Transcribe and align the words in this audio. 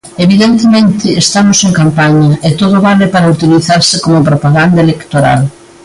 Evidentemente, 0.25 1.07
estamos 1.23 1.57
en 1.67 1.71
campaña 1.79 2.31
e 2.47 2.49
todo 2.61 2.77
vale 2.87 3.05
para 3.13 3.31
utilizarse 3.35 3.95
como 4.03 4.27
propaganda 4.29 4.79
electoral. 4.85 5.41